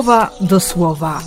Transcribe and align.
słowa 0.00 0.30
do 0.40 0.60
słowa. 0.60 1.22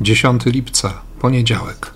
Dziesiąty 0.00 0.50
lipca, 0.50 0.94
poniedziałek. 1.20 1.94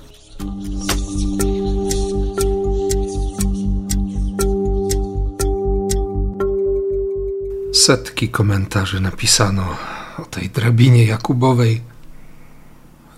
Setki 7.72 8.28
komentarzy 8.28 9.00
napisano 9.00 9.64
o 10.18 10.24
tej 10.24 10.50
drabinie 10.50 11.04
Jakubowej, 11.04 11.80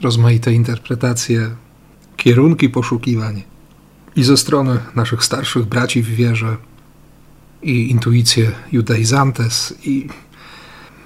rozmaite 0.00 0.52
interpretacje, 0.52 1.63
kierunki 2.24 2.68
poszukiwań 2.68 3.42
i 4.16 4.24
ze 4.24 4.36
strony 4.36 4.78
naszych 4.94 5.24
starszych 5.24 5.64
braci 5.64 6.02
w 6.02 6.08
wierze, 6.08 6.56
i 7.62 7.90
intuicje 7.90 8.52
judaizantes, 8.72 9.74
i, 9.84 10.08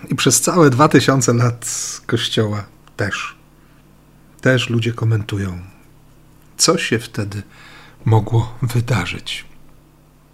i 0.09 0.15
przez 0.15 0.41
całe 0.41 0.71
dwa 0.71 0.89
tysiące 0.89 1.35
lat 1.35 1.67
Kościoła 2.07 2.65
też. 2.97 3.37
Też 4.41 4.71
ludzie 4.71 4.93
komentują, 4.93 5.59
co 6.57 6.79
się 6.79 6.99
wtedy 6.99 7.43
mogło 8.05 8.59
wydarzyć. 8.63 9.45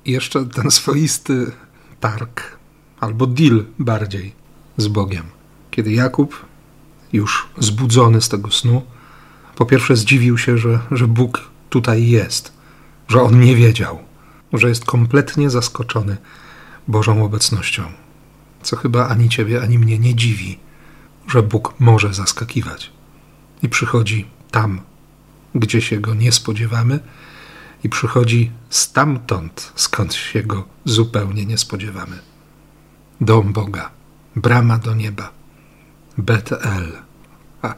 I 0.04 0.12
jeszcze 0.12 0.46
ten 0.46 0.70
swoisty 0.70 1.52
targ, 2.00 2.58
albo 3.00 3.26
deal 3.26 3.64
bardziej 3.78 4.32
z 4.76 4.88
Bogiem. 4.88 5.24
Kiedy 5.70 5.92
Jakub, 5.92 6.46
już 7.12 7.48
zbudzony 7.58 8.20
z 8.20 8.28
tego 8.28 8.50
snu, 8.50 8.82
po 9.56 9.66
pierwsze 9.66 9.96
zdziwił 9.96 10.38
się, 10.38 10.58
że, 10.58 10.78
że 10.90 11.06
Bóg 11.08 11.50
tutaj 11.70 12.08
jest, 12.08 12.52
że 13.08 13.22
on 13.22 13.40
nie 13.40 13.56
wiedział, 13.56 13.98
że 14.52 14.68
jest 14.68 14.84
kompletnie 14.84 15.50
zaskoczony 15.50 16.16
Bożą 16.88 17.24
obecnością. 17.24 17.82
Co 18.62 18.76
chyba 18.76 19.08
ani 19.08 19.28
ciebie, 19.28 19.62
ani 19.62 19.78
mnie 19.78 19.98
nie 19.98 20.14
dziwi, 20.14 20.58
że 21.28 21.42
Bóg 21.42 21.74
może 21.78 22.14
zaskakiwać 22.14 22.90
i 23.62 23.68
przychodzi 23.68 24.26
tam, 24.50 24.80
gdzie 25.54 25.80
się 25.80 26.00
go 26.00 26.14
nie 26.14 26.32
spodziewamy, 26.32 27.00
i 27.84 27.88
przychodzi 27.88 28.50
stamtąd, 28.70 29.72
skąd 29.74 30.14
się 30.14 30.42
go 30.42 30.64
zupełnie 30.84 31.46
nie 31.46 31.58
spodziewamy. 31.58 32.18
Dom 33.20 33.52
Boga, 33.52 33.90
brama 34.36 34.78
do 34.78 34.94
nieba, 34.94 35.30
Betel. 36.18 36.92
A. 37.62 37.74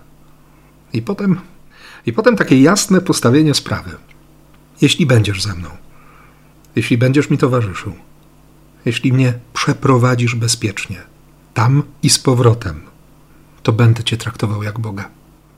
I 0.92 1.02
potem, 1.02 1.40
I 2.06 2.12
potem 2.12 2.36
takie 2.36 2.62
jasne 2.62 3.00
postawienie 3.00 3.54
sprawy. 3.54 3.90
Jeśli 4.80 5.06
będziesz 5.06 5.42
ze 5.42 5.54
mną, 5.54 5.68
jeśli 6.76 6.98
będziesz 6.98 7.30
mi 7.30 7.38
towarzyszył, 7.38 7.92
jeśli 8.84 9.12
mnie 9.12 9.34
przeprowadzisz 9.52 10.34
bezpiecznie, 10.34 11.02
tam 11.54 11.82
i 12.02 12.10
z 12.10 12.18
powrotem, 12.18 12.80
to 13.62 13.72
będę 13.72 14.04
cię 14.04 14.16
traktował 14.16 14.62
jak 14.62 14.80
Boga. 14.80 15.08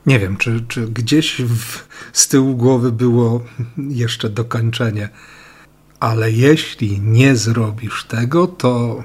Nie 0.05 0.19
wiem, 0.19 0.37
czy, 0.37 0.65
czy 0.67 0.87
gdzieś 0.87 1.41
w, 1.41 1.87
z 2.13 2.27
tyłu 2.27 2.55
głowy 2.55 2.91
było 2.91 3.43
jeszcze 3.77 4.29
dokończenie, 4.29 5.09
ale 5.99 6.31
jeśli 6.31 7.01
nie 7.01 7.35
zrobisz 7.35 8.03
tego, 8.03 8.47
to 8.47 9.03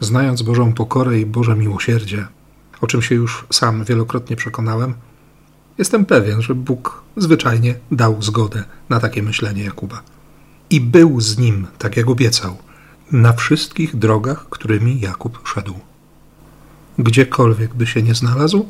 znając 0.00 0.42
Bożą 0.42 0.72
pokorę 0.72 1.20
i 1.20 1.26
Boże 1.26 1.56
miłosierdzie, 1.56 2.26
o 2.80 2.86
czym 2.86 3.02
się 3.02 3.14
już 3.14 3.46
sam 3.50 3.84
wielokrotnie 3.84 4.36
przekonałem, 4.36 4.94
jestem 5.78 6.04
pewien, 6.04 6.42
że 6.42 6.54
Bóg 6.54 7.02
zwyczajnie 7.16 7.74
dał 7.92 8.22
zgodę 8.22 8.64
na 8.88 9.00
takie 9.00 9.22
myślenie 9.22 9.64
Jakuba. 9.64 10.02
I 10.70 10.80
był 10.80 11.20
z 11.20 11.38
nim, 11.38 11.66
tak 11.78 11.96
jak 11.96 12.08
obiecał, 12.08 12.56
na 13.12 13.32
wszystkich 13.32 13.96
drogach, 13.96 14.46
którymi 14.50 15.00
Jakub 15.00 15.48
szedł. 15.48 15.74
Gdziekolwiek 16.98 17.74
by 17.74 17.86
się 17.86 18.02
nie 18.02 18.14
znalazł, 18.14 18.68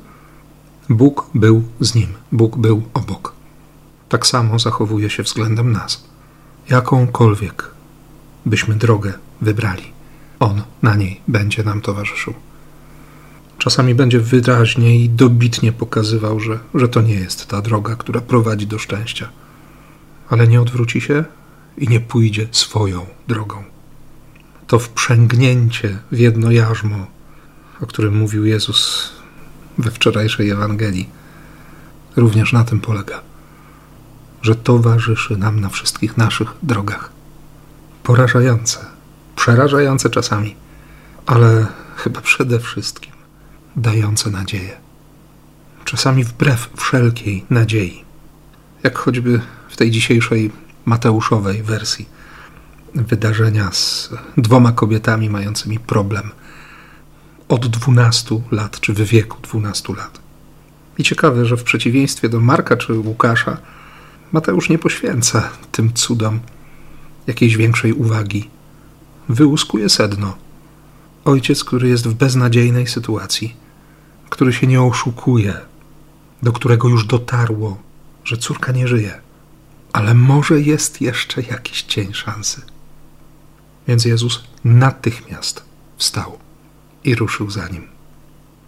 Bóg 0.89 1.31
był 1.35 1.63
z 1.81 1.95
nim, 1.95 2.09
Bóg 2.33 2.57
był 2.57 2.83
obok. 2.95 3.33
Tak 4.09 4.27
samo 4.27 4.59
zachowuje 4.59 5.11
się 5.11 5.23
względem 5.23 5.73
nas. 5.73 6.05
Jakąkolwiek 6.69 7.71
byśmy 8.47 8.75
drogę 8.75 9.13
wybrali, 9.41 9.93
On 10.41 10.63
na 10.83 10.95
niej 10.95 11.21
będzie 11.29 11.65
nam 11.65 11.81
towarzyszył. 11.81 12.35
Czasami 13.59 13.95
będzie 13.95 14.21
wyraźnie 14.21 15.01
i 15.01 15.09
dobitnie 15.09 15.73
pokazywał, 15.73 16.41
że, 16.41 16.59
że 16.75 16.89
to 16.89 17.01
nie 17.01 17.15
jest 17.15 17.47
ta 17.47 17.63
droga, 17.63 17.97
która 17.97 18.21
prowadzi 18.21 18.67
do 18.67 18.79
szczęścia, 18.79 19.29
ale 20.29 20.49
nie 20.49 20.61
odwróci 20.61 21.01
się 21.01 21.25
i 21.79 21.89
nie 21.89 22.01
pójdzie 22.01 22.49
swoją 22.51 23.07
drogą. 23.29 23.65
To 24.67 24.79
wprzęgnięcie 24.79 25.99
w 26.13 26.19
jedno 26.19 26.51
jarzmo, 26.51 27.07
o 27.81 27.87
którym 27.87 28.17
mówił 28.17 28.45
Jezus 28.45 29.13
we 29.79 29.91
wczorajszej 29.91 30.51
Ewangelii, 30.51 31.09
również 32.17 32.53
na 32.53 32.65
tym 32.65 32.81
polega, 32.81 33.21
że 34.43 34.55
towarzyszy 34.55 35.37
nam 35.37 35.61
na 35.61 35.69
wszystkich 35.69 36.17
naszych 36.17 36.49
drogach. 36.63 37.11
Porażające, 38.03 38.79
przerażające 39.37 40.11
czasami, 40.11 40.57
ale 41.27 41.67
chyba 41.97 42.21
przede 42.21 42.61
wszystkim 42.61 43.18
dające 43.79 44.31
nadzieję. 44.31 44.77
Czasami 45.85 46.25
wbrew 46.25 46.71
wszelkiej 46.77 47.45
nadziei. 47.51 48.05
Jak 48.83 48.99
choćby 48.99 49.41
w 49.69 49.77
tej 49.77 49.91
dzisiejszej 49.91 50.51
Mateuszowej 50.85 51.63
wersji 51.63 52.09
wydarzenia 52.95 53.73
z 53.73 54.11
dwoma 54.37 54.73
kobietami 54.73 55.31
mającymi 55.31 55.79
problem 55.79 56.31
od 57.49 57.67
12 57.67 58.41
lat, 58.51 58.81
czy 58.81 58.93
w 58.93 59.01
wieku 59.01 59.39
12 59.43 59.95
lat. 59.95 60.21
I 60.99 61.05
ciekawe, 61.05 61.47
że 61.47 61.57
w 61.57 61.65
przeciwieństwie 61.65 62.29
do 62.29 62.41
Marka 62.41 62.77
czy 62.77 62.93
Łukasza, 62.93 63.57
Mateusz 64.33 64.69
nie 64.69 64.79
poświęca 64.79 65.49
tym 65.73 65.93
cudom 65.95 66.41
jakiejś 67.27 67.57
większej 67.57 67.93
uwagi. 67.93 68.51
Wyłuskuje 69.29 69.89
sedno. 69.89 70.37
Ojciec, 71.25 71.65
który 71.65 71.89
jest 71.89 72.09
w 72.09 72.15
beznadziejnej 72.15 72.87
sytuacji, 72.87 73.57
który 74.31 74.53
się 74.53 74.67
nie 74.67 74.83
oszukuje, 74.83 75.55
do 76.43 76.53
którego 76.53 76.89
już 76.89 77.07
dotarło, 77.07 77.83
że 78.25 78.37
córka 78.37 78.73
nie 78.73 78.89
żyje, 78.89 79.21
ale 79.93 80.15
może 80.15 80.61
jest 80.61 81.01
jeszcze 81.01 81.43
jakiś 81.43 81.83
cień 81.83 82.15
szansy. 82.15 82.63
Więc 83.89 84.05
Jezus 84.05 84.45
natychmiast 84.65 85.65
wstał 85.97 86.39
i 87.05 87.15
ruszył 87.15 87.51
za 87.51 87.69
nim. 87.69 87.83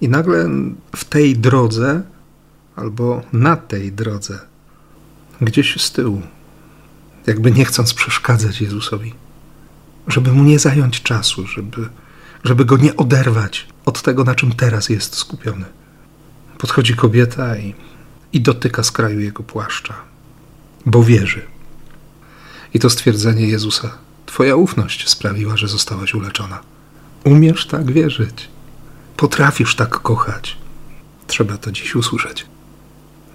I 0.00 0.08
nagle 0.08 0.48
w 0.96 1.04
tej 1.04 1.36
drodze, 1.36 2.02
albo 2.76 3.22
na 3.32 3.56
tej 3.56 3.92
drodze, 3.92 4.38
gdzieś 5.40 5.82
z 5.82 5.92
tyłu, 5.92 6.22
jakby 7.26 7.52
nie 7.52 7.64
chcąc 7.64 7.94
przeszkadzać 7.94 8.60
Jezusowi, 8.60 9.14
żeby 10.06 10.32
mu 10.32 10.42
nie 10.42 10.58
zająć 10.58 11.02
czasu, 11.02 11.46
żeby, 11.46 11.88
żeby 12.44 12.64
go 12.64 12.76
nie 12.76 12.96
oderwać 12.96 13.66
od 13.84 14.02
tego, 14.02 14.24
na 14.24 14.34
czym 14.34 14.52
teraz 14.52 14.88
jest 14.88 15.14
skupiony. 15.14 15.64
Podchodzi 16.58 16.94
kobieta 16.94 17.56
i, 17.56 17.74
i 18.32 18.40
dotyka 18.40 18.82
skraju 18.82 19.20
jego 19.20 19.42
płaszcza, 19.42 19.94
bo 20.86 21.04
wierzy. 21.04 21.42
I 22.74 22.78
to 22.78 22.90
stwierdzenie 22.90 23.48
Jezusa, 23.48 23.90
Twoja 24.30 24.56
ufność 24.56 25.08
sprawiła, 25.08 25.56
że 25.56 25.68
zostałaś 25.68 26.14
uleczona. 26.14 26.58
Umiesz 27.24 27.66
tak 27.66 27.92
wierzyć. 27.92 28.48
Potrafisz 29.16 29.76
tak 29.76 29.90
kochać. 29.90 30.56
Trzeba 31.26 31.56
to 31.56 31.72
dziś 31.72 31.94
usłyszeć. 31.96 32.46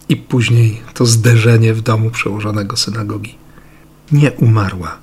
I 0.10 0.16
później 0.16 0.82
to 0.94 1.06
zderzenie 1.06 1.74
w 1.74 1.82
domu 1.82 2.10
przełożonego 2.12 2.78
synagogi. 2.78 3.36
Nie 4.12 4.32
umarła, 4.32 4.98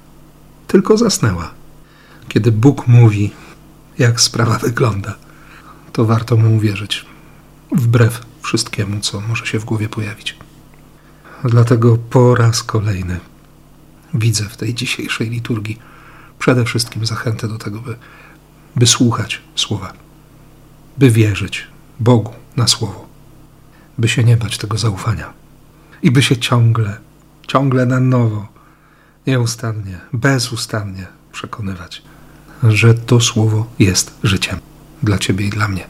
tylko 0.67 0.97
zasnęła. 0.97 1.51
Kiedy 2.29 2.53
Bóg 2.53 2.87
mówi, 2.87 3.31
jak 4.03 4.21
sprawa 4.21 4.59
wygląda, 4.59 5.15
to 5.93 6.05
warto 6.05 6.37
mu 6.37 6.57
uwierzyć, 6.57 7.07
wbrew 7.73 8.21
wszystkiemu, 8.43 9.01
co 9.01 9.21
może 9.21 9.47
się 9.47 9.59
w 9.59 9.65
głowie 9.65 9.89
pojawić. 9.89 10.37
Dlatego 11.45 11.99
po 11.99 12.35
raz 12.35 12.63
kolejny 12.63 13.21
widzę 14.15 14.45
w 14.45 14.57
tej 14.57 14.75
dzisiejszej 14.75 15.31
liturgii 15.31 15.79
przede 16.39 16.65
wszystkim 16.65 17.07
zachętę 17.07 17.49
do 17.49 17.59
tego, 17.59 17.81
by 17.81 17.97
by 18.77 18.87
słuchać 18.87 19.41
słowa, 19.55 19.93
by 20.99 21.11
wierzyć 21.11 21.67
Bogu 22.01 22.33
na 22.57 22.67
słowo, 22.67 23.09
by 23.99 24.09
się 24.09 24.25
nie 24.25 24.37
bać 24.37 24.59
tego 24.59 24.79
zaufania 24.79 25.33
i 26.03 26.11
by 26.11 26.23
się 26.23 26.37
ciągle, 26.37 26.97
ciągle 27.47 27.87
na 27.87 28.01
nowo, 28.01 28.49
nieustannie, 29.27 29.99
bezustannie 30.13 31.07
przekonywać, 31.33 32.03
że 32.63 32.95
to 32.95 33.21
słowo 33.21 33.67
jest 33.79 34.15
życiem 34.23 34.59
dla 35.03 35.19
Ciebie 35.19 35.47
i 35.47 35.51
dla 35.51 35.69
mnie. 35.69 35.87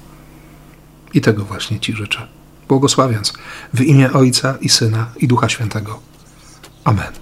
I 1.14 1.20
tego 1.20 1.44
właśnie 1.44 1.80
Ci 1.80 1.92
życzę. 1.92 2.28
błogosławiąc 2.68 3.32
w 3.74 3.80
imię 3.80 4.12
Ojca 4.12 4.54
i 4.60 4.68
Syna 4.68 5.06
i 5.16 5.28
Ducha 5.28 5.48
Świętego. 5.48 6.00
Amen. 6.84 7.12